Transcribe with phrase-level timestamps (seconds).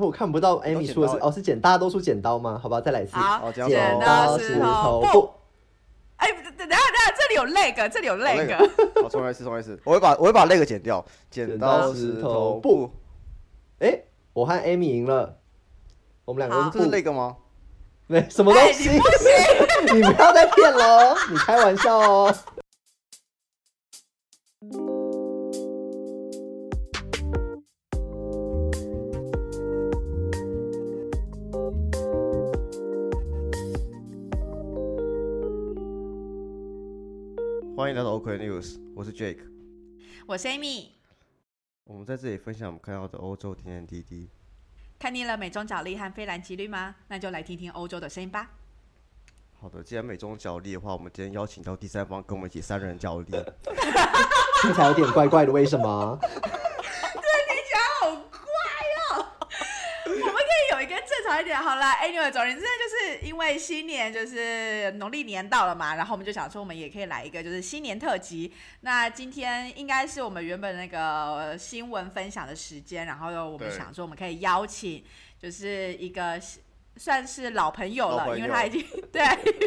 [0.00, 2.58] 我看不到 Amy 说的是哦是剪，大家都出剪刀吗？
[2.60, 3.16] 好吧，再来一次。
[3.16, 3.68] 好，剪
[4.00, 5.30] 刀石头布。
[6.16, 6.78] 哎，等等等下，
[7.16, 9.02] 这里有 leg，这里有 leg。
[9.02, 9.78] 好，重来一次，重来一次。
[9.84, 11.04] 我会把我会把 leg 剪掉。
[11.30, 12.90] 剪刀石头布。
[13.78, 14.02] 哎，
[14.32, 15.38] 我和 Amy 赢了。
[16.24, 17.36] 我们两个这是 leg 吗？
[18.06, 18.90] 没什么东西。
[18.90, 22.34] 你不行， 你不要再骗了，你开玩笑哦。
[37.84, 39.40] 欢迎来到 OK News，我是 Jake，
[40.26, 40.86] 我是 Amy。
[41.84, 44.30] 我们在这里分享我们看到的欧洲点点滴滴。
[44.98, 46.94] 看腻了美中角力和菲兰吉律吗？
[47.08, 48.52] 那就来听听欧洲的声音吧。
[49.60, 53.26] 好的，既然美中角力的话，我们今天邀请到第三方跟我们一起三人角力，
[54.62, 56.18] 听起来有点怪怪的，为什么？
[61.40, 68.52] 一点好了，Anyway，总之就是因为新年就是农历年到了嘛，然后我们就想说我们也可以来一个就是新年特辑。
[68.80, 75.04] 那今天应该是我们原本那个新闻分享的时间，然后我们想说我们可以邀请
[75.38, 76.40] 就是一个。
[76.96, 79.22] 算是老朋友了，因为他已经 对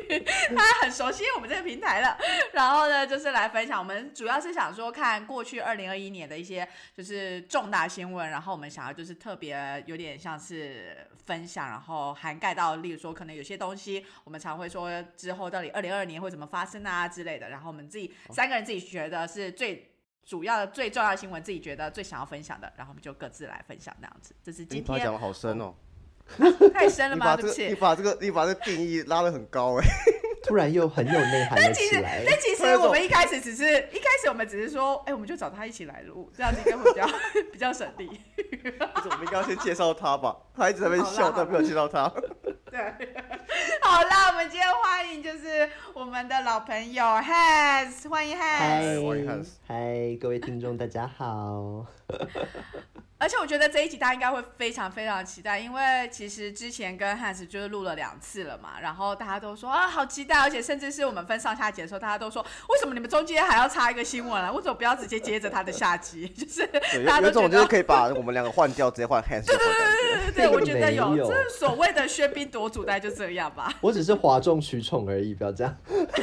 [0.56, 2.18] 他很熟悉我们这个平台了。
[2.54, 17.50] 然后呢，就是来分享，我们主要是想说看过去二零二一年的一些就是重大新闻，然后我们想要就是特别有点像是分享，然后涵盖到，例如说可能有些东西我们常会说之后到底二零二二年会怎么发生啊之类的。
[17.50, 19.92] 然后我们自己三个人自己觉得是最
[20.24, 24.36] 主要的、最重要的新闻，自己觉得最想要分享的，然后我们就各自来分享那样子。
[24.42, 25.74] 这是今天讲的好深哦。
[26.74, 27.36] 太深了吗？
[27.36, 29.86] 对不起，你把这个你把这个定义拉的很高哎，
[30.44, 32.24] 突然又很有内涵了起来。
[32.26, 37.08] 但其实我们一开始只是一开始我们只是说，哎，我们就找他一起来录，这样子应该会比较
[37.54, 38.08] 比较省力。
[38.94, 40.36] 不是，我们应该先介绍他吧？
[40.56, 42.12] 他一直在那边笑，但没有介绍他。
[42.70, 42.80] 对，
[43.82, 51.86] 好啦，我们今天欢迎就是我们的老朋友 Hans，欢迎 Hans，欢迎 Hans，嗨，各位听众大家好。
[53.20, 64.52] 而且我觉得这一集大家应该会非常非常期待，因为其实之前跟汉斯就是录了两次了嘛，然后大家都说啊好期待，而且甚至是我们分上下集的时候，大家都说为什么你们中间还要插一个新闻啊？
[64.52, 66.28] 为什么不要直接接着他的下集？
[66.28, 66.68] 就是
[67.08, 69.48] 大家有种就是可以把我们两个换掉，直接换汉斯。
[69.50, 73.74] 对对对对对对，我觉得有，就是所谓的喧宾夺主，大概就这样吧。
[73.82, 75.76] 我只是哗众取宠而已，不要这样。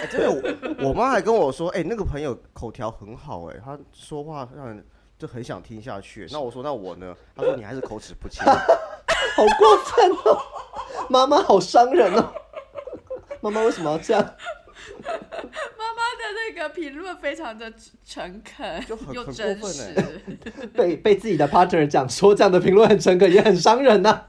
[0.09, 4.84] 真的，我妈还跟我说，哎，那个朋友口条很好，哎，他说话让人。
[5.19, 6.26] 就很想听下去。
[6.30, 7.14] 那我说，那我呢？
[7.36, 10.41] 他说你还是口齿不清， 好过分哦！
[11.08, 12.32] 妈妈好伤人哦！
[13.41, 14.22] 妈妈为什么要这样？
[14.22, 17.72] 妈妈的那个评论非常的
[18.04, 19.94] 诚恳，就很又真实。
[20.74, 24.26] 被被自己的 partner 讲说这样的评论很诚恳，也很伤人呐。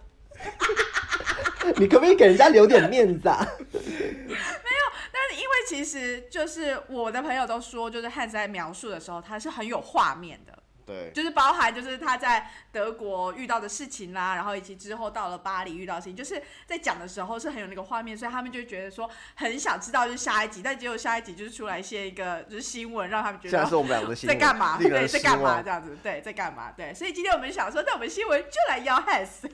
[1.77, 3.45] 你可不可以给人家留点面子啊？
[3.73, 10.53] 没有，但是因为其实就是我的朋友都说，就是汉在描述的时候，他是很有画面的。
[10.85, 24.77] 对，就是包含就是他在德国遇到的事情啦，然后以及之后到了巴黎遇到的事情，就是在讲的时候是很有那个画面，所以他们就觉得说很想知道就是下一集，但结果下一集就是出来一些一个就是新闻，让他们觉得现在是我们两个的新闻在干嘛？
[24.77, 25.97] 对，在干嘛这样子？
[26.03, 26.71] 对，在干嘛？
[26.77, 29.49] 对，所以今天我们想说，那我们新闻就来邀 Has，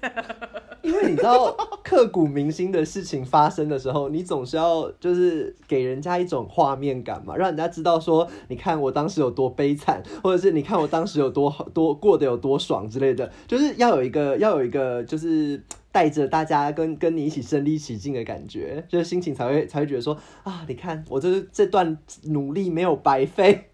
[0.81, 1.52] 因为你知道
[1.84, 15.62] 刻骨铭心的事情发生的时候，你总是要就是给人家一种画面感嘛，让人家知道说，你看我当时有多悲惨，或者是你看我当时有多好多过得有多爽之类的，就是要有一个要有一个就是
[15.92, 23.68] 带着大家跟跟你一起身临其境的感觉，就是心情才会才会觉得说啊，你看我这这段努力没有白费。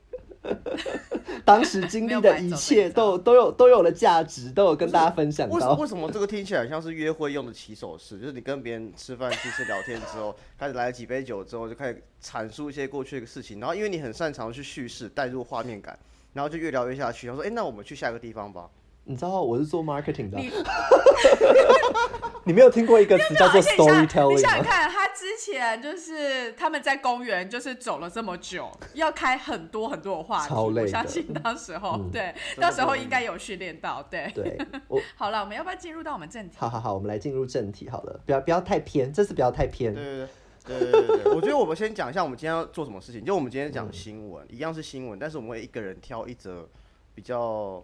[1.44, 5.75] 当时经历的一切都都有都有了价值，都有跟大家分享到。
[5.75, 8.18] 为什么这个听起来像是约会用的起手式？
[8.18, 13.59] 就是你跟别人吃饭、其实聊天之后， 开始来了几杯酒之后，就开始阐述一些过去的事情。
[13.59, 15.97] 然后因为你很擅长去叙事、带入画面感，
[16.34, 17.28] 然后就越聊越下去。
[17.28, 18.70] 然后说：“哎，那我们去下一个地方吧。”
[19.10, 20.38] 你知道我是做 marketing 的，
[22.44, 34.06] 你没有听过一个词叫做 storytelling 你想想看，他之前就是他们在公园就是走了这么久，要开很多很多的话题，我相信当时候对，到时候应该有训练到。
[34.12, 34.58] 对对，
[35.16, 36.58] 好了，我们要不要进入到我们正题？
[36.59, 39.94] 好好好，我们来进入正题好了，不要不要太偏，这次不要太偏。
[39.94, 40.28] 对对对
[40.67, 46.67] 对对对， 我觉得我们先讲一下我们今天要做什么事情，就我们今天讲新闻，一样是新闻，但是我们会一个人挑一则
[47.16, 47.84] 比较。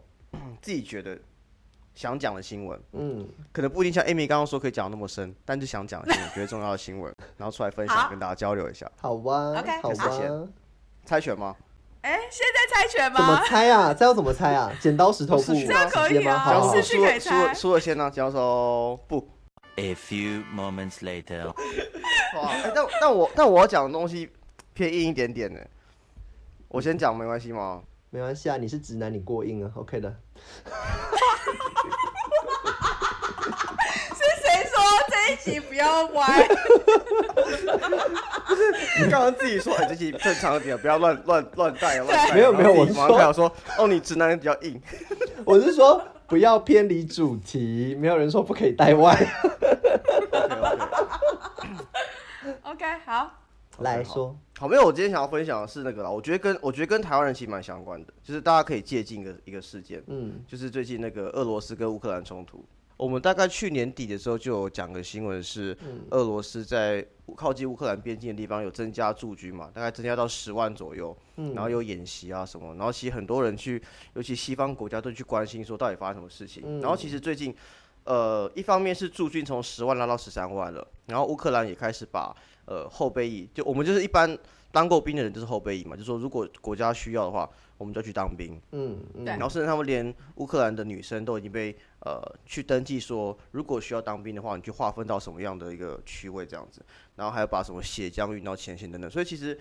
[0.64, 1.16] 自己觉得
[1.94, 8.92] 想讲的新闻，嗯，可能不一定像 Amy 刚刚说可以讲那么深，但就想讲新闻， 觉得重要的新闻，然后出来分享，跟大家交流一下。
[9.00, 10.50] 好哇，OK，好先
[11.06, 11.56] 猜拳吗？
[12.02, 13.44] 哎，现在猜拳怎么吗？
[13.46, 13.94] 猜啊？
[13.94, 14.74] 这要怎么猜啊？
[14.82, 16.32] 剪刀石头布，吗这样可以直接吗？
[16.34, 19.30] 啊好好好教授是可以输了输输了先呢，教授不。
[19.76, 21.48] A few moments later.
[21.48, 24.30] 哇，哎但但我但我要讲的东西
[24.74, 25.60] 偏硬一点点呢。
[26.68, 27.82] 我先讲没关系吗？
[28.10, 30.16] 没关系啊，你是直男，你过硬啊，OK 的。
[34.16, 34.80] 是谁说
[35.10, 36.48] 这一集不要歪？
[39.00, 42.32] 你刚刚自己说，哎，这集正常一点，不要乱乱乱带乱带。
[42.34, 44.80] 没有没有我说马上开口说，哦，你直男人比较硬。
[45.44, 49.16] 我是说不要偏离主题，没有人说不可以带歪。
[52.62, 52.63] OK OK。
[52.74, 53.32] OK，好，
[53.82, 60.44] 来说，好，没有，我今天想要分享的是那个啦，我觉得跟我觉得跟台湾人其实蛮相关的，就是大家可以借鉴一个一个事件，嗯。
[60.48, 62.66] 就是最近那个俄罗斯跟乌克兰冲突。
[62.98, 66.02] 我们大概去年底的时候就有讲个新闻，是嗯。
[66.10, 67.06] 俄罗斯在
[67.36, 71.54] 靠近乌克兰边境的地方有增加驻军嘛，大概增加到十万左右，嗯。
[71.54, 73.80] 然后有演习啊什么，然后其实很多人去，
[74.16, 76.64] 尤其西方国家都去关心说到底发生什么事情。
[76.66, 76.82] 嗯。
[76.82, 77.56] 然后其实最近，
[78.06, 84.38] 呃，一方面是驻军从十万拉到十三万了，然后乌克兰也开始把呃后备役，就我们就是一般
[84.72, 88.60] 当过兵的人就是后备役嘛，就说如果国家需要的话，我们就要去当兵。
[88.72, 96.82] 嗯嗯对然后甚至他们连乌克兰的女生都已经被呃去登记说，如果需要当兵的话，你就划分到什么样的一个区位这样子，
[97.16, 99.60] 然后还有把什么血浆运到前线等等，所以其实，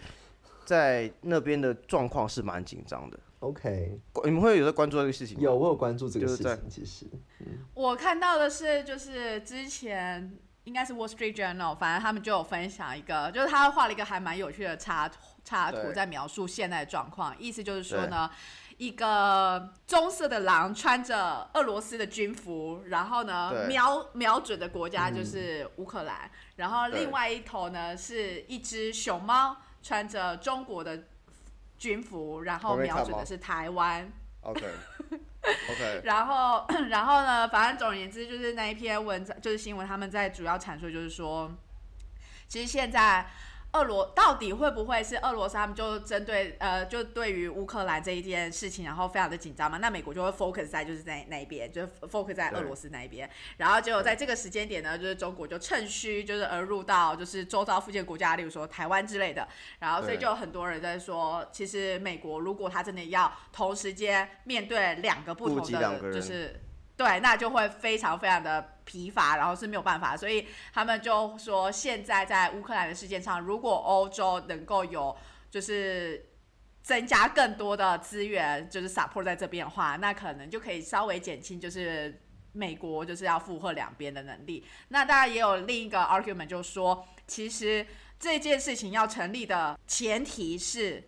[0.64, 3.18] 在那边的状况是蛮紧张的。
[3.40, 5.42] ，OK，你们会有在关注这个事情吗？
[5.42, 7.06] 有我有关注这个事情，其实，
[7.74, 17.36] 我看到的是，就是之前应该是 Wall Street Journal，反正他们就有分享一个，就是他画了一个还蛮有趣的插图插图，在描述现在的状况。
[17.38, 18.30] 意思就是说呢，
[18.76, 31.04] 一个棕色的狼穿着俄罗斯的军服，然后呢瞄瞄准的国家就是乌克兰，然后另外一头呢是一只熊猫穿着中国的
[31.76, 34.08] 军服，然后瞄准的是台湾。
[34.42, 34.62] OK
[36.04, 37.48] 然后，然后呢？
[37.48, 41.50] 反正总而言之，就是那一篇文章，就是新闻，他们在主要阐述，就是说，
[42.46, 43.26] 其实现在
[43.72, 49.78] 俄罗到底会不会是俄罗斯他们就针对呃，就对于乌克兰这一件事情，然后非常的紧张嘛？
[49.78, 53.28] 那美国就会 focus 在就是在那一边，就是 focus 在俄罗斯那一边。
[53.56, 59.48] 然后结果在这个时间点呢，就是中国就趁虚就是而入到就是周遭附近国家，例如说台湾之类的。
[59.78, 66.60] 然后所以就有很多人在说，其实美国如果他真的要同时间面对两个不同的，就是
[66.94, 75.16] 对，那就会非常非常的疲乏，然后是没有办法，所以他们就说，现在在乌克兰的事件上，如果欧洲能够有
[75.50, 76.26] 就是
[76.82, 82.20] 增加更多的资源，就是 support 在这边的话，那可能就可以稍微减轻就是
[82.52, 84.62] 美国就是要负荷两边的能力。
[84.88, 87.86] 那当然也有另一个 argument，就是说，其实
[88.20, 91.02] 这件事情要成立的前提是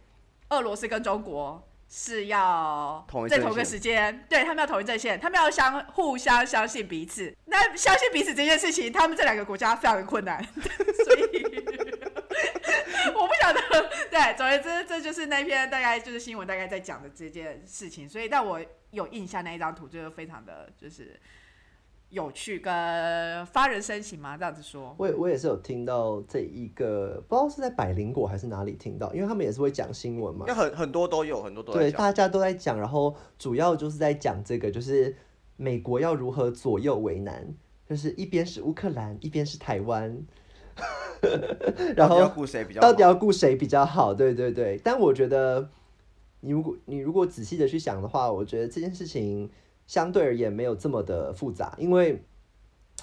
[0.49, 1.69] 俄罗斯跟中国。
[1.97, 7.33] 是要同一在同一个时间，对他们要同一阵线，他们要相互相相信彼此。
[7.45, 11.45] 那相信彼此这件事情，他们这两个国家非常的困难， 所以
[13.15, 13.61] 我不晓得。
[14.11, 18.09] 对，总而言之，这就是那篇大概就是新闻大概在讲的这件事情。
[18.09, 18.61] 所以，但我
[18.91, 21.21] 有印象那一张图，就是非常的就是
[22.15, 22.73] 有趣跟
[23.47, 24.95] 发人深省嘛，这样子说。
[24.97, 35.15] 我也我也是有听到这一个，不知道是在百灵果还是哪里听到，因为他们也是会讲新闻嘛那，很很多都有，很多都在对，大家都在讲，然后主要就是在讲这个，就是
[35.57, 37.53] 美国要如何左右为难，
[37.91, 40.25] 就是一边是乌克兰，一边是台湾，
[41.97, 42.81] 然后顾谁比较？
[42.81, 44.15] 到底要顾谁比较好？
[44.15, 45.69] 对对对，但我觉得
[46.41, 49.51] 你如果你如果仔细的去想的话，我觉得这件事情
[49.87, 52.23] 相对而言没有这么的复杂，因为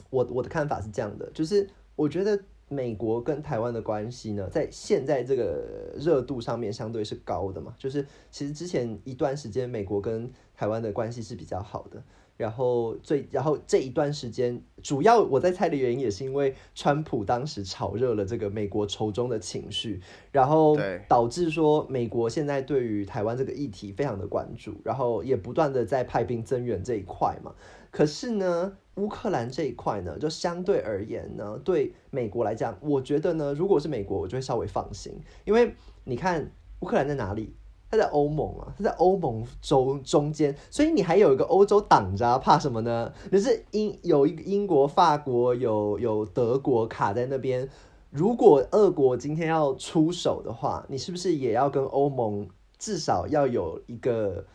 [0.10, 12.02] 我我的看法是这样的，就是我觉得美国跟台湾的关系呢，在现在这个热度上面相对是高的嘛，就是其实之前一段时间美国跟台湾的关系是比较好的。
[12.42, 20.76] 然后最，然后这一段时间，主要我在猜的原因也是因为川普当时炒热了这个美国仇中的情绪，然后
[21.08, 27.54] 导致说美国现在对于台湾这个议题非常的关注，然后也不断的在派兵增援这一块嘛。
[27.92, 35.14] 可是呢，乌克兰这一块呢，就相对而言呢，对美国来讲，我觉得呢，如果是美国，我就会稍微放心，
[35.46, 37.54] 因为你看乌克兰在哪里？
[37.92, 43.12] 它在欧盟啊，它在欧盟中中间，所以你还有一个欧洲挡着、啊，怕什么呢？
[43.30, 47.70] 就是英有一个英国、法国有有德国卡在那边。
[48.10, 54.46] 如果俄国今天要出手的话，你是不是也要跟欧盟至少要有一个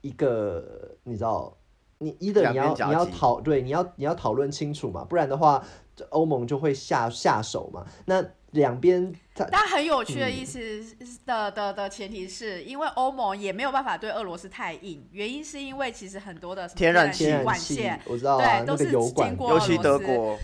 [0.00, 1.56] 一个，你知道，
[1.98, 5.64] 你一的你要你要讨对，你要你要讨论清楚嘛，不然的话，
[6.10, 7.86] 欧盟就会下下手嘛。
[8.04, 9.10] 那两边
[9.50, 10.58] 但很有趣的意思
[11.24, 20.38] 的的的前提是因为欧盟也没有办法对俄罗斯太硬，原因是因为其实很多的天然气管线，我知道啊，对，都是经过尤其俄罗斯德国，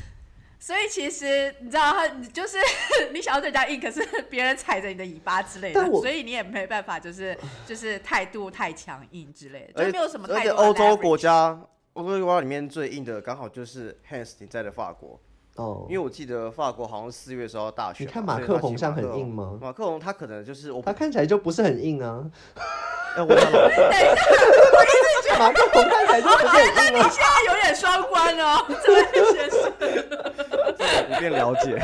[0.58, 2.58] 所以其实你知道，他你就是
[3.12, 11.60] 你想要对人家硬，可是别人踩着你的尾巴之类的所以你也没办法，就是就是态度太强硬之类的，就没有什么而且态度的欧洲国家，
[11.94, 15.20] 欧洲国家里面最硬的刚好就是 Hans 你在的法国，
[15.56, 15.86] 哦。
[15.88, 19.58] 因为，我记得法国好像四月的时候要大选，你看马克龙像很硬吗？
[19.60, 22.24] 马克宏他可能就是我，他看起来就不是很硬啊，
[23.16, 23.50] 哎，我等一下
[25.38, 27.08] 马克龙看起来就不是很硬啊。
[27.10, 29.72] 现在有点双关哦，这位先生，
[31.08, 31.76] 你变了解，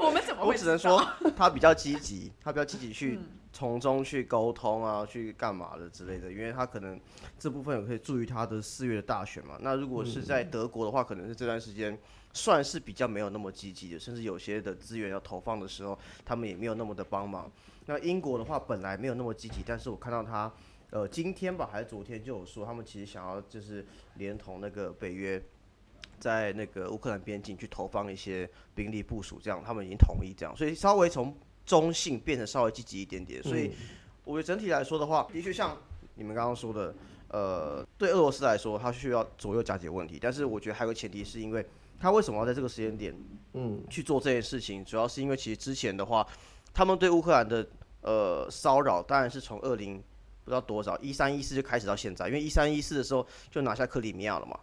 [0.06, 0.48] 我们怎么会？
[0.48, 6.98] 我只能说他比较积极， 他比较积极去嗯从中去沟通啊，去干嘛的之类的，因为他可能
[7.38, 9.58] 这部分也可以助于他的四月的大选嘛。
[9.60, 11.98] 那如果是在德国的话，可能是这段时间
[12.32, 17.50] 算是比较没有那么积极的，甚至有些的资源要投放的时候，他们也没有那么的帮忙。
[17.86, 20.50] 那英国的话本来没有那么积极，但是我看到他
[20.90, 25.42] 呃今天吧还是昨天就有说，他们其实想要就是连同那个北约。
[26.18, 33.42] 在那个乌克兰边境去投放一些兵力部署，这样他们已经同意这样，所以稍微从中性变得稍微积极一点点。
[33.42, 33.72] 所以
[34.24, 35.76] 我觉得整体来说的话，的确像
[36.14, 36.94] 你们刚刚说的，
[37.28, 41.64] 呃，对俄罗斯来说，它需要左右夹击问题，但是我觉得还有个前提是因为
[41.98, 43.14] 他为什么要在这个时间点
[43.54, 46.26] 嗯，去做这件事情，主要是因为其实之前的话，
[46.72, 47.66] 他们对乌克兰的
[48.02, 50.02] 呃骚扰，当然是从二零
[50.44, 54.58] 不知道多少一三一四就开始到现在，因为一三一四的时候就拿下克里米亚了嘛，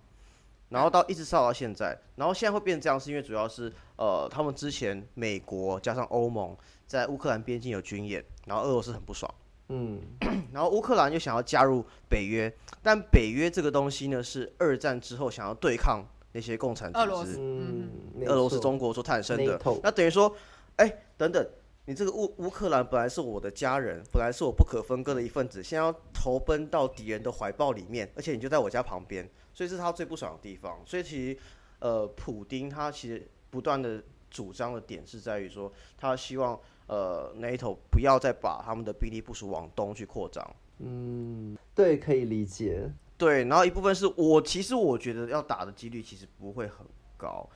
[0.69, 6.55] 然后到一直烧到现在，然后现在会变这样，是因为主要是呃他们之前美国加上欧盟
[6.85, 9.33] 在乌克兰边境有军演，然后俄罗斯很不爽。
[9.69, 10.01] 嗯，
[10.53, 12.49] 然后乌克兰又想要加入北约，
[12.81, 17.03] 但北约这个东西呢是二战之后想要对抗那些共产组织。
[17.03, 19.59] 俄罗斯，嗯，没俄罗斯中国所产生的。
[19.83, 20.33] 那等于说，
[20.77, 21.45] 哎，等等，
[21.83, 30.79] 你这个乌乌克兰本来是我的家人，本来是我不可分割的一份子，现在要投奔到敌人的怀抱里面，而且你就在我家旁边，所以这是他最不爽的地方。
[30.85, 31.39] 所以其实，
[31.79, 40.55] 呃，普丁他其实不断的主张的点是在于说，他希望呃 NATO 不要再把他们的兵力部署往东去扩张。
[40.77, 42.87] 嗯，对，可以理解。
[43.17, 46.85] 对，然后一部分是我其实我觉得要打的几率其实不会很
[47.17, 47.49] 高，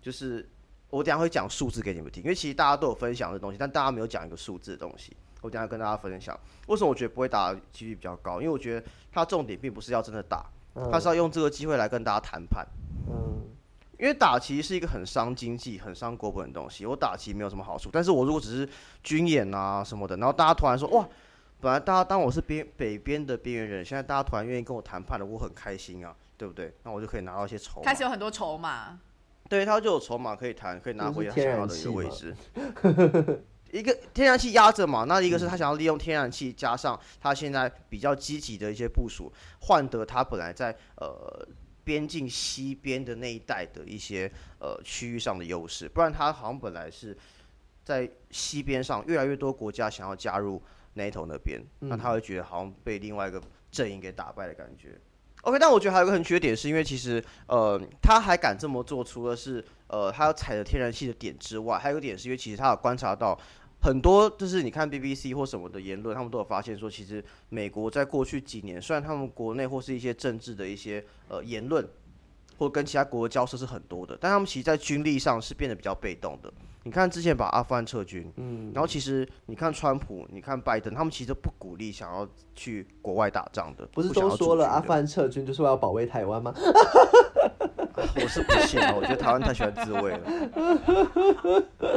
[0.00, 0.48] 就是
[0.88, 5.16] 我等下会讲数字给你们听，因为其实大家都有分享这东西，但大家没有讲一个数字的东西。
[5.40, 10.48] 我等下跟大家分享为什么我觉得不会打的几率比较高，因为我觉得它重点并不是要真的打，
[10.90, 12.66] 它是要用这个机会来跟大家谈判。
[13.08, 13.42] 嗯，
[13.98, 16.86] 因为打其实是一个很伤经济、很伤国本的东西。
[16.86, 18.68] 我打其实没有什么好处，但是我如果只是
[19.02, 21.08] 军演啊什么的，然后大家突然说哇，
[21.60, 26.72] 本来大家当我是边北边的边缘人，现在大家突然愿意跟我谈判了，我很开心啊，对不对？
[26.84, 27.94] 那我就可以拿到一些筹码开。
[27.94, 28.98] 始有很多筹码，
[29.48, 32.34] 对，他就有筹码可以谈，可以拿回想要的一个位置。
[33.72, 41.46] 一个天然气压着嘛，那一个是他想要利用天然气，加上他现在比较积极的一些部署，换得他本来在呃
[41.84, 45.88] 边境西边的那一带的一些呃区域上的优势。
[45.88, 47.16] 不然他好像本来是
[47.84, 50.62] 在西边上越来越多国家想要加入
[50.96, 55.00] NATO 那边，那他会觉得好像被另外一个阵营给打败的感觉。
[55.42, 63.38] OK，但我觉得还有一个很缺点，是因为其实呃，他还敢这么做，除了是呃他要踩着天然气的点之外，还有一个点是因为其实他有观察到
[63.82, 71.88] 很多，就是你看 BBC 或什么的言论，他们都有发现说，其实美国在过去几年，虽然他们国内或是一些政治的一些呃言论，
[72.58, 76.52] 或跟其他国的交涉是很多的，但他们其实在军力上是变得比较被动的。
[76.82, 86.54] 你看之前把阿富汗撤军，嗯，然后其实你看川普，你看拜登，他们其实都不鼓励想要去国外打仗的，不是都说了阿富汗撤军就是为了保卫台湾吗？
[88.16, 90.20] 我是不信啊，我觉得台湾太喜欢自卫了，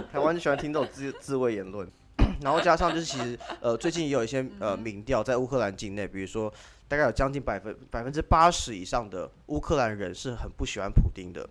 [0.12, 1.88] 台湾就喜欢听这种自自卫言论，
[2.42, 6.54] 然后加上就是其实呃最近也有一些呃民调在乌克兰境内，比如说
[6.88, 11.48] 大概有将近百分百分之八十以上的乌克兰人是很不喜欢普丁的，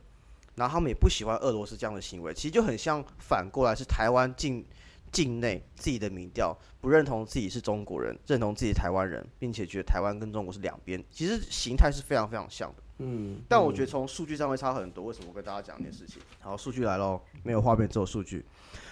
[0.57, 4.65] 然后他们也不喜欢俄罗斯这样的行为，其实就很像反过来是台湾境
[5.11, 12.82] 境内自己的民调不认同自己是中国人，认同自己台湾人，并且觉得台湾跟中国是两边，其实形态是非常非常像的。
[12.99, 15.05] 嗯，但我觉得从数据上会差很多。
[15.05, 16.23] 为什么我跟大家讲一件事情？
[16.41, 18.45] 好，数据来喽，没有画面，只有数据。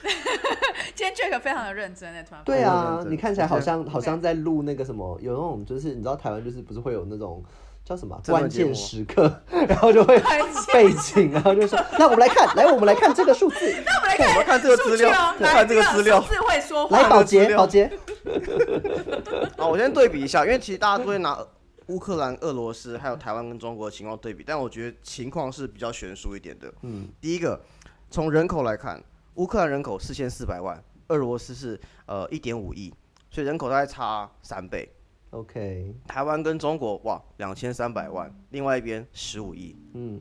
[0.95, 7.43] 今天 Jack 非常的认真诶，突然对啊你看起来好像好像在录那个什么，有那种就是你知道台湾就是不是会有那种
[7.85, 9.33] 叫什么啊 关键时刻，
[9.69, 10.19] 然后就会
[10.73, 16.99] 背景，然后就说，那我们来看，来我们来看这个数字， 那我们来看我们看这个资料数据哦，看这个资料数字会说话。
[16.99, 17.91] 来保洁保洁，
[19.57, 21.39] 好，我先对比一下，因为其实大家都会拿
[21.91, 26.73] 乌克兰、俄罗斯还有台湾跟中国的情况对比，但我觉得情况是比较悬殊一点的。
[26.83, 27.61] 嗯，第一个，
[28.09, 29.03] 从人口来看，
[29.35, 32.95] 乌克兰人口四千四百万，俄罗斯是呃一点五亿，
[33.31, 34.89] 所以人口大概差三倍。
[35.31, 40.21] OK，台湾跟中国哇两千三百万，另外一边十五亿，嗯，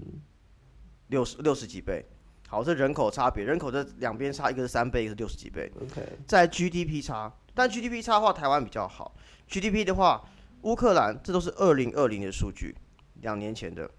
[1.07, 2.03] 六十六十几倍。
[2.47, 5.71] 好，这人口差别，人口这两边差，一个是三倍，一个是六十几倍。
[5.79, 9.15] OK，在 GDP 差，但 GDP 差的话，台湾比较好。
[9.47, 10.23] GDP 的话，
[10.63, 12.75] 乌克兰这都是二零二零的数据，
[13.21, 13.89] 两年前的。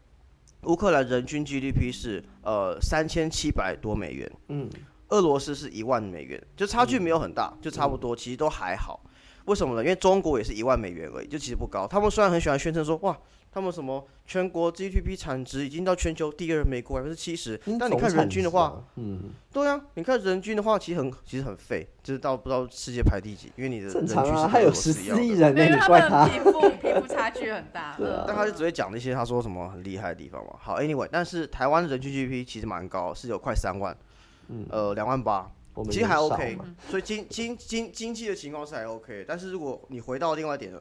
[0.65, 4.69] 乌克兰人均 GDP 是呃三千七百多美元，嗯，
[5.09, 9.03] 俄罗斯是一万美元，就差距没有很大，就差不多，其实都还好。
[9.47, 9.83] 为什么呢？
[9.83, 11.87] 因为中国也是一万美元而已，就其实不高。
[11.87, 13.19] 他们虽然很喜欢宣称说，哇，
[13.53, 17.61] 他们什么全国 GDP 产值已经到全球第二，美国百分之七十。
[17.79, 26.31] 但你看人均的话，，嗯，对啊，你看人均的话，其实很其实很废，就是到不知道世界排第几，因为你的人正常啊，均是跟俄还有十四亿人呢，因为他你怪他们？
[26.31, 27.97] 皮肤皮肤差距很大。
[27.97, 30.55] 对啊但他就只会讲那些他说什么很厉害的地方嘛。
[30.59, 33.97] 好，anyway，但是台湾的人均 GDP 其实蛮高，是有快三万，
[34.49, 35.51] 嗯呃，两万八，
[35.91, 36.57] 其实还 OK，
[36.89, 40.81] 所以经经经经济的情况是还 OK，但是如果你回到另外一点呢，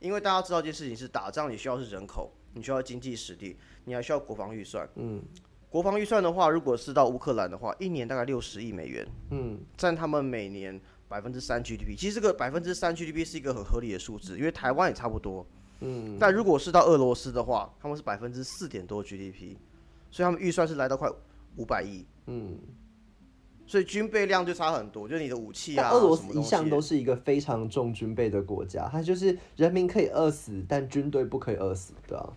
[0.00, 4.88] 因为大家知道一件事情是打仗你需要是人口，你需要经济实力，你还需要国防预算。
[4.96, 5.22] 嗯
[5.70, 11.96] 国防预算的话，如果是到乌克兰的话，一年大概六十亿美元，嗯，占他们每年百分之三 GDP。
[11.98, 15.44] 其实这个百分之三 GDP 是一个很合理的数字，因为台湾也差不多。
[15.80, 19.56] 嗯，但如果是到俄罗斯的话，他们是百分之四点多 GDP，
[20.12, 21.10] 所以他们预算是来到快
[21.56, 22.06] 五百亿。
[22.26, 22.56] 嗯，
[23.66, 32.28] 所以军备量就差很多，就是你的武器啊，但俄罗斯一向都是一个非常重军备的国家，它就是人民可以饿死，但军队不可以饿死，对啊，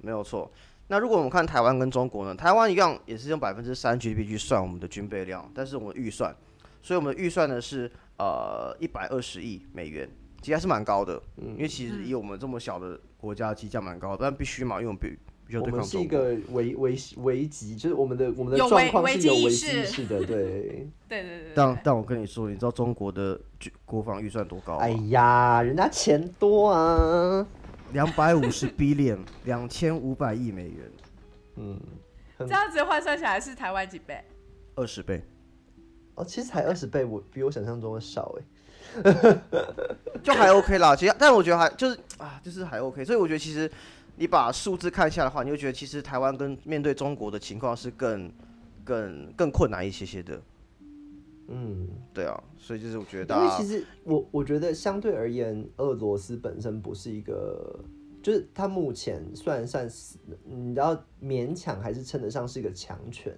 [0.00, 0.50] 没有错。
[0.90, 2.34] 那如果我们看台湾跟中国呢？
[2.34, 6.34] 台湾一样也是用百分之三 GDP 去算我们的军备量，但是我们预算，
[6.82, 10.08] 所以我们的预算呢是呃一百二十亿美元，
[10.40, 11.22] 其实还是蛮高的。
[11.36, 16.06] 嗯因为其实以我们这么小的国家，机价蛮高的，但必须嘛，因为我们必必须要我对们是一。
[16.06, 20.88] 个危危危急，就是我们的我们的危状况是有危危机意识机意识的，对。
[21.08, 24.80] 对对对对但但我跟你说，你知道中国的军国防预算多高吗？
[24.82, 27.46] 哎呀，人家钱多啊，
[27.92, 30.90] 两百五十 billion， 两千五百亿美元，
[31.56, 31.80] 嗯，
[32.40, 34.22] 这样子换算起来是台湾几倍？
[34.74, 35.22] 二十倍。
[36.14, 38.42] 哦，其实才二十倍，我比我想象中的少哎。
[40.22, 43.70] 就还 OK 啦，其实，但我觉得还就是啊，就是还 OK，所以我觉得其实
[44.18, 48.32] 你把数字看下来的话，你会觉得其实台湾跟面对中国的情况是更
[48.82, 50.42] 更更困难一些些的，
[51.46, 57.78] 嗯，对啊，所以就是我觉得因为其实我我觉得相对而言，俄罗斯本身不是一个，
[58.20, 63.32] 就是它目前虽然算是你知道勉强还是称得上是一个强权，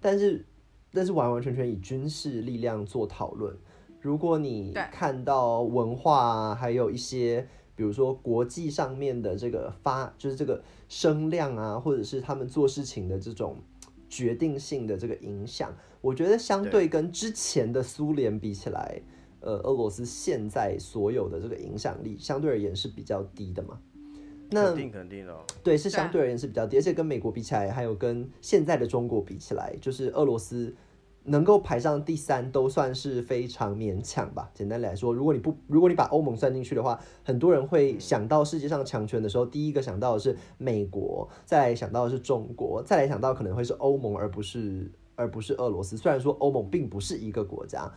[0.00, 0.44] 但是
[0.92, 3.56] 但是完完全全以军事力量做讨论。
[4.00, 13.56] 如果你看到文化啊，还有一些比如说国际上面的这个发，就是这个声量啊，或者是他们做事情的这种
[14.08, 19.00] 决定性的这个影响，我觉得相对跟之前的苏联比起来，
[19.40, 23.78] 呃，俄罗斯现在所有的这个影响力相对而言是比较低的嘛。
[24.50, 30.72] 那肯定肯定的哦，对，是相对而言是比较低，而且跟美国比起来，还有跟现在的中国比起来，就是俄罗斯
[31.24, 34.50] 能够排上第三，都算是非常勉强吧。
[34.52, 45.96] 简单来说，如果你不，如果你把欧盟算进去的话，很多人会想到世界上强权的时候，第一个想到的是美国，再来想到的是中国，再来想到可能会是欧盟，而不是而不是俄罗斯。
[45.96, 47.90] 虽然说欧盟并不是一个国家，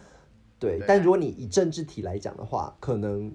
[0.58, 3.30] 对，对但如果你以政治体来讲的话，可能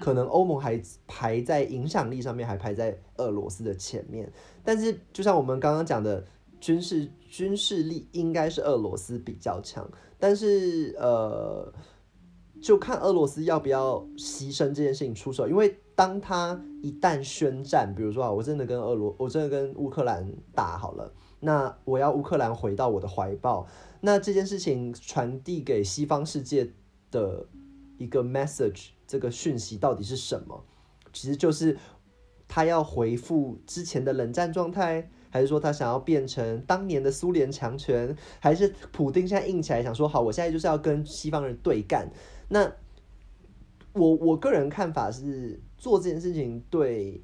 [0.00, 4.32] 可能欧盟还排在影响力上面还排在俄罗斯的前面，
[4.64, 6.24] 但是就像我们刚刚讲的，
[6.64, 9.86] 军事军事力应该是俄罗斯比较强，
[10.18, 11.70] 但是呃，
[12.62, 23.66] 就看俄罗斯要不要牺牲这件事情出手，因为当他一旦宣战，比如说啊，我真的跟俄罗，我真的跟乌克兰打好了，那我要乌克兰回到我的怀抱，
[24.00, 26.72] 那这件事情传递给西方世界
[27.10, 27.46] 的
[27.98, 30.64] 一个 message，这个讯息到底是什么？
[31.12, 31.76] 其实就是
[32.48, 42.08] 他要回复之前的冷战状态，还是说他想要变成当年的苏联强权，还是普丁现在硬起来想说好，我现在就是要跟西方人对干？
[42.48, 42.72] 那
[43.94, 47.20] 我我个人看法是，做这件事情对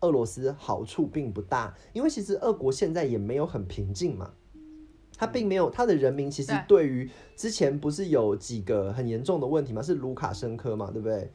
[0.00, 4.32] 俄罗斯好处并不大，因为其实俄国现在也没有很平静嘛。
[5.16, 11.32] 他并没有，他的人民其实对对于之前不是有几个很严重的问题嘛，是卢卡申科嘛，对不对？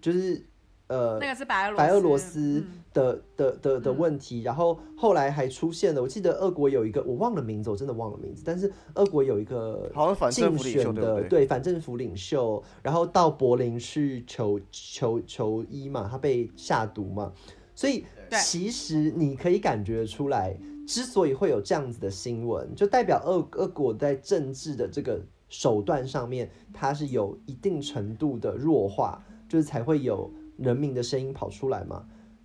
[0.00, 0.40] 就是
[0.88, 1.76] 呃，那个是白俄罗斯。
[1.76, 2.82] 白俄罗斯嗯。
[2.94, 11.46] 的的的的问题，然后后来还出现了，我记得俄国有一个我忘了名字，我真的忘了名字，但是俄国有一个好像反政竞府领袖选的对？
[11.46, 17.32] 反政府领袖，然后到柏林去求求求医嘛，他被下毒嘛，
[17.74, 32.04] 所以对其实你可以感觉出来，之所以会有这样子的新闻，就代表俄俄国在政治的这个手段上面，它是有一定程度的弱化，就是才会有人民的声音跑出来嘛。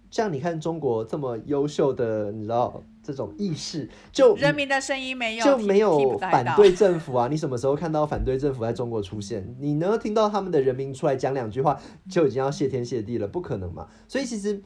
[0.10, 7.28] 这样你看中国这么优秀的，你知道这种意识，就人民的声音没有就没有反对政府啊！
[7.28, 9.56] 你什么时候看到反对政府在中国出现？
[9.60, 9.98] 你能？
[9.98, 13.88] 听到他们的人民出来讲两句话，就已经要谢天谢地了，不可能嘛！
[14.08, 14.62] 所以其实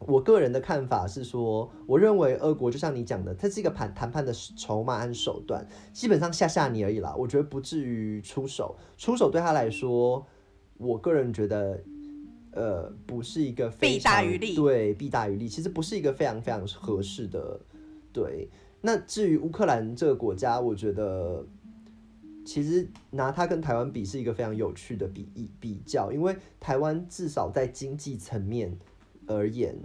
[0.00, 7.14] 我个人的看法是说，我认为俄国就像你讲的，它是一个谈谈判的筹码和手段，基本上吓吓你而已啦。
[7.16, 10.26] 我觉得不至于出手，出手对他来说，
[10.76, 11.82] 我个人觉得。
[12.54, 14.54] 呃，不是一个非弊大常于利。
[14.54, 17.60] 对，弊大于利，其实不是一个非常非常合适的
[18.12, 18.48] 对，
[18.80, 21.44] 那至于乌克兰这个国家，我觉得
[22.44, 28.76] 其实拿它跟台湾比是一个非常有趣的比比比较，因为台湾至少在经济层面
[29.26, 29.76] 而言，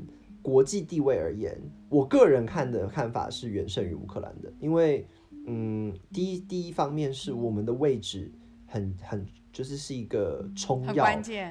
[0.42, 5.08] 国际地位而言，我个人看的看法是远胜于乌克兰的，因为
[5.48, 8.32] 嗯，第一第一方面是我们的位置
[8.68, 11.06] 很很就是是一个冲要。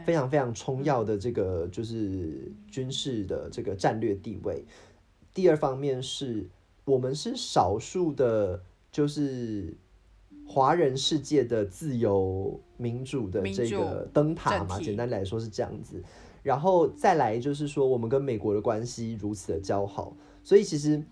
[0.04, 4.64] 非常非常冲要的这个就是军事的这个战略地位。
[5.34, 6.48] 第二方面是
[6.84, 9.76] 我们是少数的，就是
[10.46, 16.02] 华人世界的自由民主的这个灯塔嘛，简单来说是这样子。
[16.42, 21.02] 然后再来就是说，我们跟美国的关系如此的交好，所以其实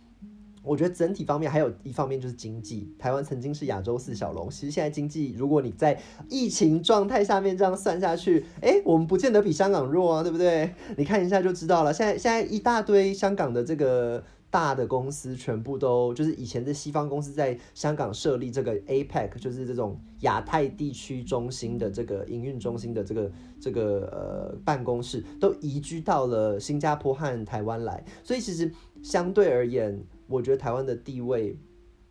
[0.66, 2.92] 我觉得整体方面还有一方面就是经济。
[2.98, 5.98] 台湾曾经是亚洲四小龙，其实现在经济，如果你在
[6.28, 10.74] 疫情状态下面这样算下去，哎，我们不见得比香港弱啊，对不对？
[10.96, 11.92] 你看一下就知道了。
[11.92, 31.58] 现在现在一大堆香港的这个大的公司，全部都就是以前的西方公司在香港设立这个 APEC，就是这种亚太地区中心的这个营运中心的这个这个呃办公室，都移居到了新加坡和台湾来，所以其实相对而言，我觉得台湾的地位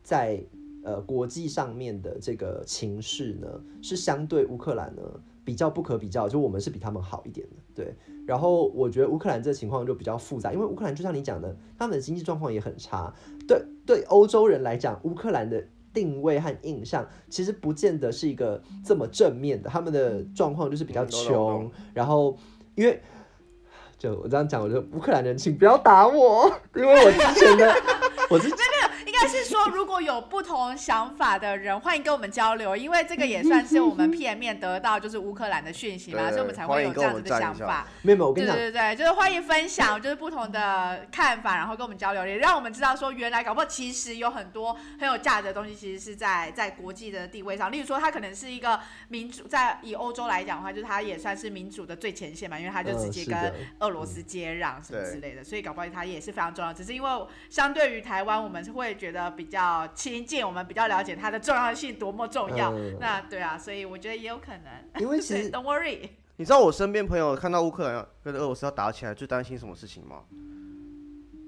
[0.03, 0.43] 在
[0.83, 3.47] 呃国际上面的这个情势呢，
[3.81, 5.01] 是相对乌克兰呢
[5.43, 7.95] 比较不可比较，就我们是比他们好一点的，对。
[8.25, 13.13] 然后我觉得乌克兰这情况就比较复杂，因为乌克兰就像你讲的，他们的经济状况也很差。
[13.47, 22.37] 对对，欧洲人来讲，乌克兰的定位和印象其实不见得是一个这么正面的，他们的状况就是比较穷懂，然后
[22.75, 23.01] 因为。
[23.97, 27.73] 就我这样讲，我就乌克兰人，请不要打我，因为我之前的
[28.29, 28.55] 我之应
[29.21, 37.87] 该是说，如果有不同想法的人，欢迎跟我们交流，因为这个也算是我们片面得到就是乌克兰的讯息嘛，所以我们才会有这样子的想法。
[38.01, 47.71] 没有我跟对你讲，对对，就是欢迎分享，就是不同的看法，然后跟我们交流，也让我们知道说，原来搞不好其实有很多很有价值的东西，其实是在在国际的地位上。
[47.71, 56.73] 例如说，它可能是一个民主，在以欧洲来讲的话，就是它也算是民主的最前线嘛，因为它就直接跟俄罗斯接壤什么之类的，所以搞不好它也是非常重要。
[56.73, 57.09] 只是因为
[57.49, 62.71] 相对于台湾，我们是会觉得比较亲近，我们比较了解它的重要性多么重要。
[62.73, 65.01] 嗯那对啊，所以我觉得也有可能。
[65.01, 66.09] 因为其实， Don't worry。
[66.37, 70.17] 你知道我身边朋友看到乌克兰跟俄罗斯要打起来，最担心什么事情吗？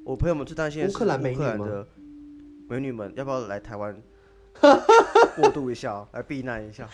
[0.06, 1.88] 我朋友们最担心的是乌克兰美女吗的
[2.70, 3.94] 美女们要不要来台湾
[5.36, 6.88] 过渡一下，来避难一下？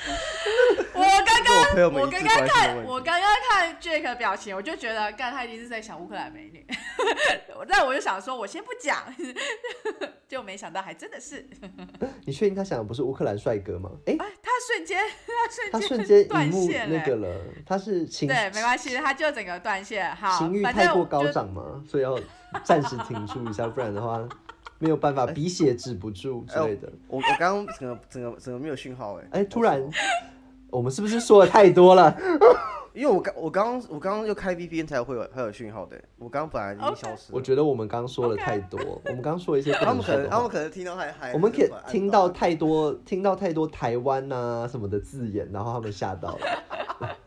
[0.95, 1.01] 我
[1.43, 2.83] 刚刚我刚刚看。
[2.85, 6.65] 我刚刚看 Jack 的表情，我就觉得，干他一定是在想乌克兰美女。
[7.67, 9.03] 但 我就想说，我先不讲，
[10.27, 11.47] 就没想到还真的是，
[12.25, 13.89] 你确定他想的不是乌克兰帅哥吗？
[14.05, 14.99] 哎，哎，他瞬间，
[15.71, 20.15] 他他瞬瞬间间荧幕断线了那个了，他是情对，没关系，他就整个断线。
[20.15, 22.19] 好，情欲太过高涨嘛，所以要
[22.63, 24.27] 暂时停住一下，不然的话
[24.79, 26.91] 没有办法 鼻血止不住之类的。
[27.07, 29.81] 我我刚刚整个整个整个没有讯号哎、哎，突然
[30.73, 32.17] 我们是不是说的太多了？
[32.93, 37.35] 因为我刚我刚我刚刚又开 VPN 才会有才有讯号的、我刚刚本来已经消失了。
[37.35, 46.39] 我觉得我们刚刚说了太多， 我们刚刚说了一些不他们可能他们可能听到还还我们可以听到太多听到太多台湾呐、什么的字眼，然后他们吓到了。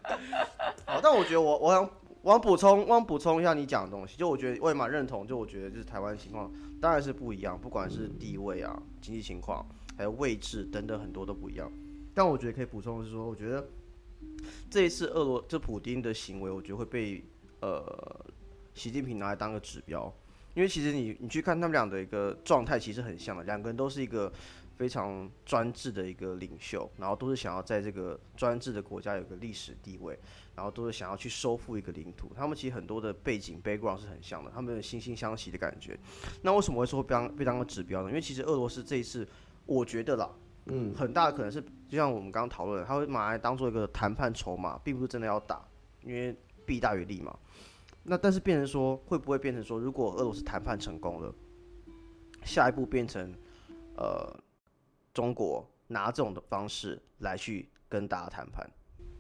[0.87, 1.89] 好，但我觉得我我想
[2.23, 9.67] 我想补充我想补充一下你讲的东西，就我觉得我也蛮认同，就我觉得就是台湾情况当然是不一样，不管是地位啊、经济情况，
[9.99, 11.69] 还有位置等等很多都不一样。
[12.17, 13.69] 但我觉得可以补充的是说，我觉得
[14.71, 17.23] 这一次俄罗这普丁的行为，我觉得会被
[17.61, 18.25] 呃
[18.73, 20.11] 习近平拿来当个指标，
[20.55, 24.33] 因为其实你你去看他们俩的一个状态，其实很像的，两个人都是一个
[24.79, 30.19] 非常专制的一个领袖，然后都是想要在这个专制的国家有个历史地位，
[30.55, 32.31] 然后都是想要去收复一个领土。
[32.35, 35.99] 他们其实很多的背景 background 是很像的，他们有惺惺相惜的感觉。
[36.41, 38.09] 那为什么会说被当被当个指标呢？
[38.09, 39.29] 因为其实俄罗斯这一次，
[39.67, 40.31] 我觉得啦，
[40.67, 45.65] 嗯，很大的可能是就像我们刚刚讨论，他会拿来当做一个谈判筹码，并不是真的要打，
[46.03, 47.37] 因为弊大于利嘛。
[48.03, 51.35] 那但是变成说，会不会变成说，如果俄罗斯谈判成功了，
[52.45, 53.33] 下一步变成
[53.97, 54.33] 呃
[55.15, 58.69] 中国拿这种的方式来去跟大家谈判？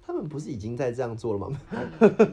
[0.07, 1.61] 他们不是已经在这样做了吗？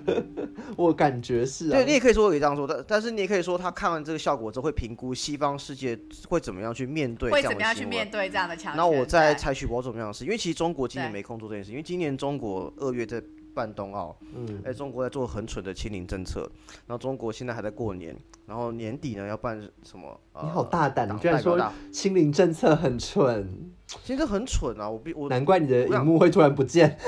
[0.78, 1.94] 我感觉是啊对，你。
[1.94, 7.86] 也可以说可以这样说，但但是你也可以说，他看完这个效果之后，会评估西方世界会怎么样去面对会怎么样去。
[7.86, 8.78] 面对这样的强权？
[8.78, 13.22] 那我再采取某种样的事，因为其实中国今年没空做这件事，因为今年中国二月在
[13.54, 16.42] 办冬奥，嗯，哎，中国在做很蠢的清零政策，
[16.88, 20.20] 然后中国现在还在过年，然后年底呢要办什么？
[20.34, 21.60] 呃你好大胆，你居然说
[21.92, 23.72] 清零政策很蠢，
[24.04, 24.90] 其实很蠢啊！
[24.90, 26.98] 我必我难怪你的荧幕会突然不见。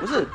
[0.00, 0.26] 不是，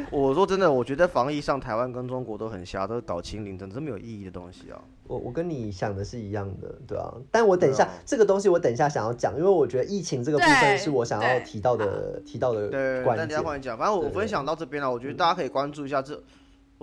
[0.10, 4.80] 我说真的，我觉得防疫上台湾跟中国都很瞎，都是搞清零，真的是没有意义的东西啊。
[5.06, 7.12] 我我跟你想的是一样的，对啊。
[7.30, 13.42] 但我等一下、啊这个东西，我等一下想要讲，因为我觉得疫情这个部分是我想要提到的提到的对，关键那等一下。
[13.42, 16.22] 换你讲，反正我分享到这边了，我觉得大家可以关注一下这。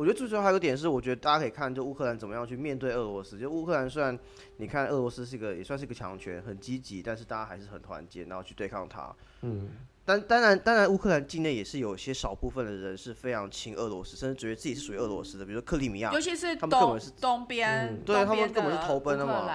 [0.01, 3.37] 我觉得最主要还有一个点是，我觉得大家可以看，就乌克兰怎么样去面对俄罗斯。
[3.37, 4.17] 就乌克兰虽然
[4.57, 9.15] 你看俄罗斯是一个也算是一个强权，很积极，但是大家还是很团结，然后去对抗它。
[9.41, 9.69] 嗯，
[10.03, 16.19] 但当然，当然，乌克兰境内也是有些少部分的人是非常亲俄罗斯，甚至觉得自己是属于俄罗斯的，比如说克里米亚尤。
[16.19, 19.47] 其是他们根本东是东边嗯，对他们根本是投奔的嘛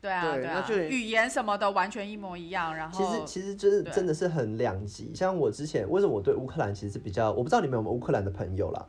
[0.00, 2.74] 对啊，对语言什么的完全一模一样。
[2.74, 5.14] 然后其实其实就是真的是很两极。
[5.14, 8.84] 像我之前为什么我对乌克兰其实比较，我不知道你们有没有乌克兰的朋友啦。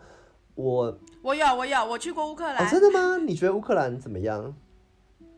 [0.57, 3.17] 我我有我有我去过乌克哦兰，真的吗？
[3.17, 4.53] 你觉得乌克兰怎么样？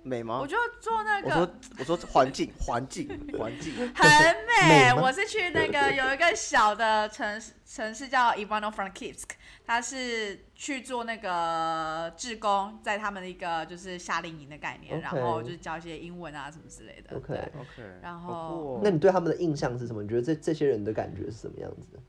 [0.02, 0.48] 美吗我？
[0.48, 3.06] 就做那个我说我说环境 环境
[3.38, 4.08] 环境，很
[4.48, 4.94] 美。
[4.94, 9.26] 美我是去那个有一个小的城市，城市叫 Ivano-Frankivsk，
[9.66, 17.18] 它是去做那个志工，在他们的一个就是夏令营的概念然后就是教一些英文啊什么之类的。
[17.18, 20.02] OK OK 然后哦那你对他们的印象是什么？
[20.02, 22.00] 你觉得这这些人的感觉是什么样子的？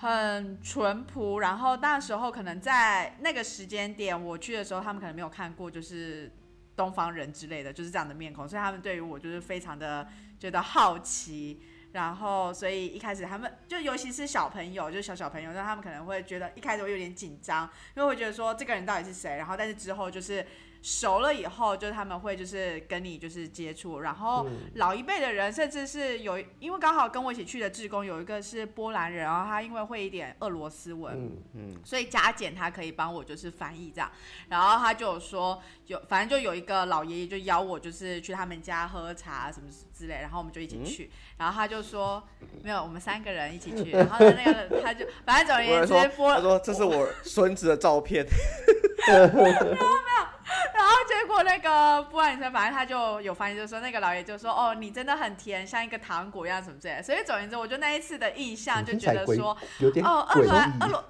[0.00, 6.32] 很淳朴，然后那时候可能在那个时间点我去的时候，他们可能没有看过就是
[6.74, 10.08] 东方人之类的，就是这样的面孔，所以他们对于我就是非常的
[10.38, 11.60] 觉得好奇。
[11.92, 19.36] 然后，所以一开始他们就尤其是小朋友，就是小小朋友，那他们可能会觉得一开始会有点紧张，因为会觉得说这个人到底是谁。
[19.36, 20.46] 然后，但是之后就是
[20.82, 24.70] 熟了以后，就是他们会就是跟你就是接触，然后嗯。
[24.76, 34.10] 老一辈的人，甚至是有，因为刚好跟我一起去的志工有一个是波兰人，然后他因为会一点俄罗斯文，嗯，嗯，所以加减他可以帮我就是翻译这样，
[34.48, 42.22] 然后他就有说有，反正就有一个老爷爷就邀我就是去他们家喝茶什么之类，然后我们就一起去，然后他就说
[42.62, 48.24] 没有，我们三个人一起去，然后呢那个他就反正总而我还说言之，波他说这是我孙子的照片，
[50.74, 57.02] 然后结果那个波兰女生，反正他就有翻译，就说那个老爷就说哦，你真的很甜，像一个糖果一样什么之类的。
[57.02, 59.56] 所以总而言之，我就那一次的印象 就觉得说，
[60.04, 60.88] 哦，俄诡罗俄。
[60.88, 61.04] 罗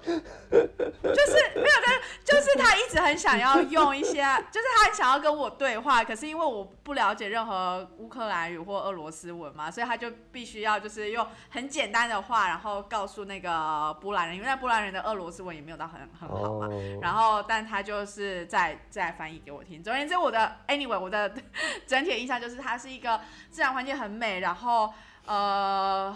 [1.01, 16.67] 就是没有，但 就是他一直很想要用一些，就是他很想要跟我对话，可是因为我不了解任何乌克兰语或俄罗斯文嘛，所以他就必须要就是用很简单的话，然后告诉那个波兰人，因为那波兰人的俄罗斯文也没有到很很好嘛。
[16.67, 19.83] 哦，然后，但他就是在在翻译给我听。
[19.83, 21.31] 总而言之，我的 anyway，我的
[21.87, 24.93] 整体的印象就是它是一个自然环境很美，然后
[25.25, 26.15] 呃，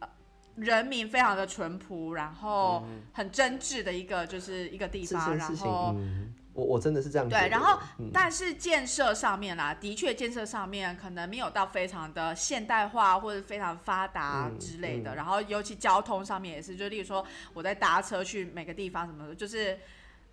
[0.00, 0.08] 呃
[0.56, 5.36] 人民非常的淳朴，然后很真挚的一个就是一个地方。
[5.36, 7.28] 然后，嗯，我我真的是这样。
[7.28, 15.14] 对，然后嗯但是建设上面啦，的确建设上面可能没有到非常的现代化或者非常发达嗯之类的。
[15.14, 19.78] 嗯然后尤其交通上面也是，就例如说我在搭车去每个地方什么的，就是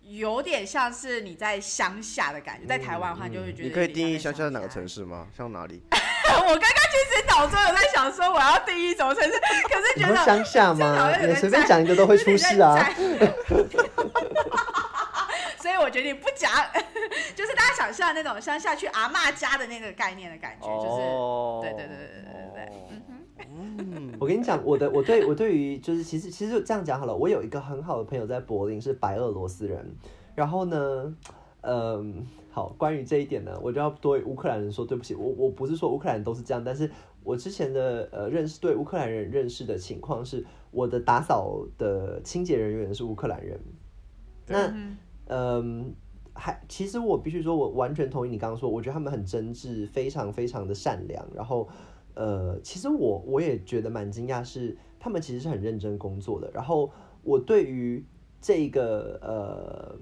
[0.08, 2.66] 有点像是你在乡下的感觉。
[2.66, 4.68] 在台湾的话，嗯你就会觉得你可以定义像乡下是哪个？
[4.68, 5.26] 城市吗？
[5.36, 5.82] 像哪里？
[6.38, 9.30] 我刚刚其实脑中有在想说我要定义什么城市，
[9.68, 11.12] 可是觉得乡下吗？
[11.36, 12.76] 随便在讲一个都会出事啊。
[15.60, 16.50] 所以我决定不讲，
[17.34, 22.66] 就是大家想象那种乡下去阿嬷家的那个概念的感觉，就是哦对对对对对对
[23.34, 29.96] 对嗯我跟你讲，我的我对我对于就是其实其实就这样讲好了，我有一个很好的朋友在柏林是白俄罗斯人，
[30.34, 31.16] 然后呢，
[31.62, 36.90] 嗯，好，关于这一点呢，我就要对乌克兰人说对不起，我我不是说乌克兰人都是这样，但是
[37.22, 43.60] 我之前的呃认识对乌克兰人认识的情况是，我的打扫的清洁人员是乌克兰人，
[44.46, 44.96] 那嗯
[45.28, 45.94] 嗯，
[46.32, 51.26] 还其实我必须说，我完全同意你刚刚说，我觉得他们很真挚，非常非常的善良。
[51.34, 51.68] 然后，
[52.16, 56.50] 呃，其实我我也觉得蛮惊讶，是他们其实是很认真工作的。
[56.52, 56.90] 然后，
[57.22, 58.04] 我对于
[58.40, 59.96] 这个呃。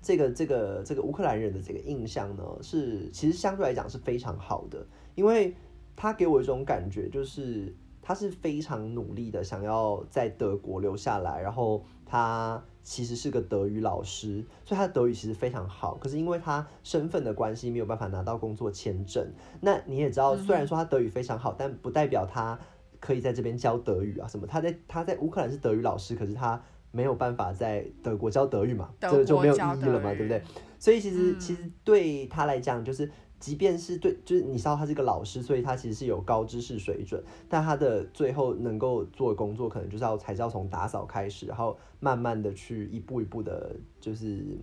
[0.00, 5.54] 这个这个这个乌克兰人的这个印象呢，是其实相对来讲是非常好的，因为
[5.96, 15.94] 他给我一种感觉，就是他是非常努力的想要在德国留下来，然后他其实是个德语老师，所以他的德语其实非常好。
[15.96, 19.30] 可是因为他身份的关系，没有办法拿到工作签证。
[19.60, 22.58] 那你也知道，虽然说他德语非常好，但不代表他
[22.98, 24.46] 可以在这边教德语啊什么。
[24.46, 26.58] 他在他在乌克兰是德语老师，可是他
[26.90, 30.42] 没有办法在德国教德语嘛，德这就没有意义了嘛，对不对？
[30.78, 44.58] 所以其实、嗯其实对他来讲，就是即便是对，就是你知道他是个老师，所以他其实是有高知识水准，但他的最后能够做的工作，可能就是要才是要从打扫开始，然后慢慢的去一步一步的，就是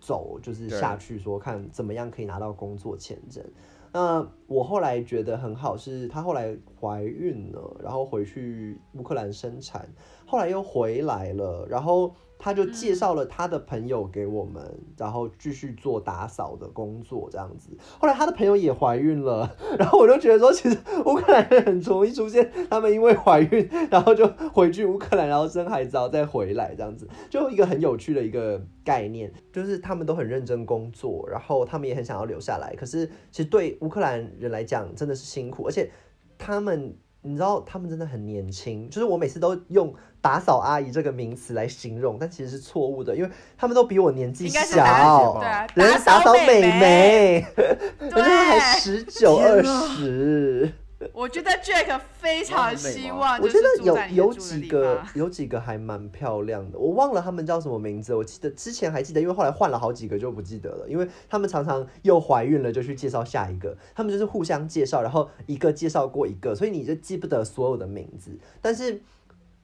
[0.00, 3.44] 走，就是下去说看怎么样可以拿到工作签证。
[3.92, 9.88] 那我后来觉得很好，是她后来怀孕了，然后回去乌克兰生产，
[10.30, 14.62] 后来又回来了，然后他就介绍了他的朋友给我们，
[14.96, 17.76] 然后继续做打扫的工作这样子。
[17.98, 35.90] 后来他的朋友也怀孕了，然后我就觉得说，其实乌克兰人很容易出现，他们因为怀孕，然后就回去乌克兰，然后生孩子，然后再回来这样子，就一个很有趣的一个概念，就是他们都很认真工作，然后他们也很想要留下来，可是其实对乌克兰人来讲真的是辛苦，而且
[36.38, 36.96] 他们。
[37.22, 47.46] 你知道他们真的很年轻，就是我每次都用打扫阿姨这个名词来形容，但其实是错误的，因为他们都比我年纪小，对啊，人家打扫美美，眉，
[48.00, 50.72] 人家还，十九二十，
[51.14, 69.00] 我觉得 Jack 非常希望，我觉得有有几个有几个还蛮漂亮的，我忘了他们叫什么名字，我记得之前还记得，因为后来换了好几个就不记得了，因为他们常常又怀孕了就去介绍下一个，他们就是互相介绍，然后一个介绍过一个，所以你就记不得所有的名字，但是。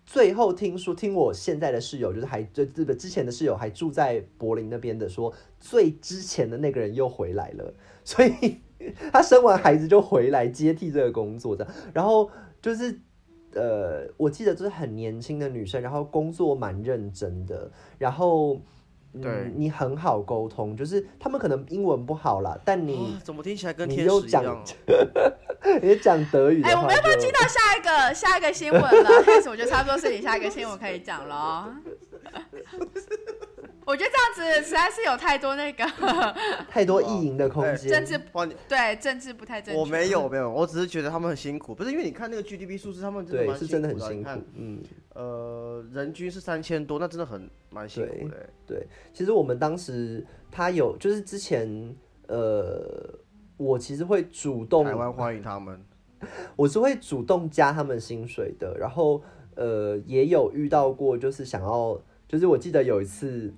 [0.09, 8.59] 最后听说，听我现在的室友，就是还就这个之前的室友还住在柏林那边的说，最之前的那个人又回来了，所以
[9.13, 13.01] 他生完孩子就回来接替这个工作，的，然后就是
[13.55, 18.61] 呃，我记得就是很年轻的女生，然后工作蛮认真的，然后。
[19.19, 25.81] 对嗯，你很好沟通，就是他们可能英文不好啦，但你哇怎么听起来跟你天又讲使一样？
[25.81, 29.23] 你讲德语哎、我们要不要进到下一个 下一个新闻了？
[29.25, 31.75] 开始我觉得差不多是你下一个新闻可以讲了哦。
[33.87, 35.85] 我觉得这样子实在是有太多那个
[36.69, 39.81] 太多意淫的空哎间，政治哇，你对政治不太正确。
[39.81, 44.83] 我没有没有，我只是觉得他们很辛苦，不是因为你看那个 GDP 数字，他们真的是真的很苦辛苦你看，嗯。
[45.15, 48.51] 呃，人均是三千多，那真的很蛮辛苦的欸。
[48.67, 51.97] 对，其实我们当时他有，就是之前
[52.27, 52.85] 呃，
[53.57, 55.81] 我其实会主动台，湾欢迎他们，
[56.57, 59.23] 我是会主动加他们薪水的，然后
[59.55, 63.55] 呃，也有遇到过，就是想要，就是我记得有一次，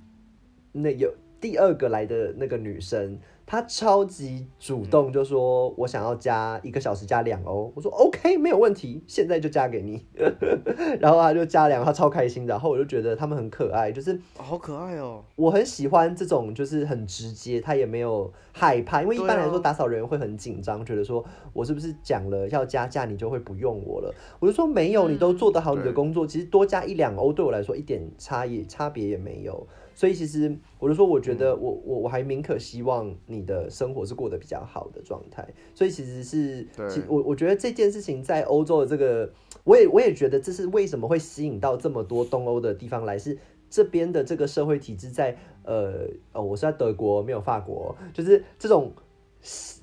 [0.73, 10.05] 那有第二个来的那个女生，她超级主动，就说我想要加一个小时加两欧，我说 OK 没有问题，现在就加给你，
[10.99, 14.13] 然后她就加两，她超开心的，然后我就觉得他们很可爱，就是。
[14.37, 15.23] 哦好可爱哦。
[15.37, 24.13] 我很喜欢这种，就是很直接，她也没有害怕，因为一般来说打扫人员会很紧张，觉得说我是不是讲了要加价，你就会不用我了？
[24.41, 29.65] 我就说没有，你都做得好你的工作，其实多加一两欧对我来说一点差也差别也没有。
[29.99, 35.45] 所以其实我就说，我觉得我我我还宁可希望你的生活是过得比较好的状态。
[35.75, 39.29] 所以其实是，对其我我觉得这件事情在欧洲的这个，
[39.65, 43.37] 我也我也觉得这是为什么会吸引到这么多东欧的地方来，是
[43.69, 48.93] 这边的这个社会体制在呃哦，我是在德国，没有法国，就是这种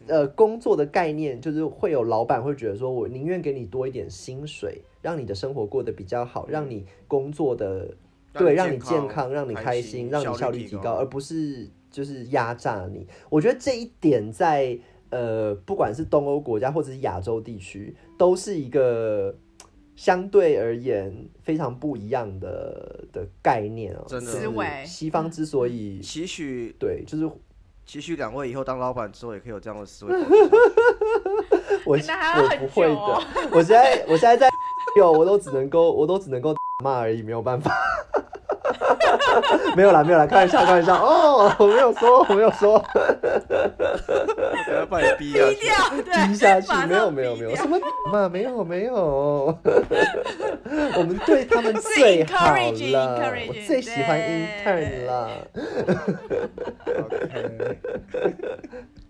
[0.08, 7.93] 呃工作的概念，就是会有老板会觉得说，我宁愿给你多一点薪水，让你的生活过得比较好，让你工作的
[8.38, 13.08] 对，让你健康，让你开心，让你效率提高，而不是就是压榨你。
[13.30, 14.78] 我觉得这一点在
[15.10, 19.34] 呃，不管是东欧国家或者是亚洲地区，都是一个
[19.95, 24.04] 相对而言非常不一样的的概念哦。
[24.08, 27.30] 真的思维西方之所以期许对，就是
[27.86, 30.13] 期许两位以后当老板之后也可以有这样的思维。
[31.86, 32.98] 我 我不会的，
[33.52, 34.50] 我现在我现在在
[34.98, 37.71] 有， 我都只能够我都只能够骂而已，没有办法。
[39.75, 40.95] 没有啦，没有啦，开玩笑，开玩笑。
[40.95, 42.77] 哦，我没有说，我没有说，
[44.65, 45.55] 不要把你逼下去。
[45.55, 47.79] 低调，对，低下去没有，没有，没有，什么
[48.11, 49.57] 嘛，没有，没有。
[50.97, 55.29] 我们对他们最好 encouraging，了，encouraging，我最喜欢对 intern 啦。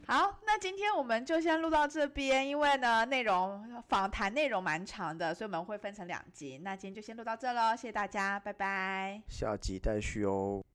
[0.08, 6.60] 好，那今天我们就先录到这边，因为呢内容访谈内容蛮长的，所以我们会分成两集。
[6.64, 9.22] 那今天就先录到这喽，谢谢大家，拜拜。
[9.28, 10.64] 下集待续哦。